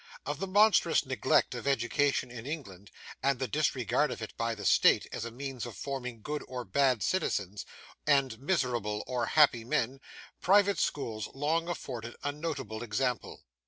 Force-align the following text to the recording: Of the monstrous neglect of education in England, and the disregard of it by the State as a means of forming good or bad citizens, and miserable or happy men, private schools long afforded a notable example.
Of 0.25 0.39
the 0.39 0.47
monstrous 0.47 1.05
neglect 1.05 1.53
of 1.53 1.67
education 1.67 2.31
in 2.31 2.47
England, 2.47 2.89
and 3.21 3.37
the 3.37 3.47
disregard 3.47 4.09
of 4.09 4.19
it 4.19 4.35
by 4.35 4.55
the 4.55 4.65
State 4.65 5.05
as 5.11 5.25
a 5.25 5.29
means 5.29 5.63
of 5.63 5.77
forming 5.77 6.23
good 6.23 6.43
or 6.47 6.65
bad 6.65 7.03
citizens, 7.03 7.67
and 8.07 8.39
miserable 8.39 9.03
or 9.05 9.27
happy 9.27 9.63
men, 9.63 9.99
private 10.41 10.79
schools 10.79 11.29
long 11.35 11.67
afforded 11.69 12.15
a 12.23 12.31
notable 12.31 12.81
example. 12.81 13.43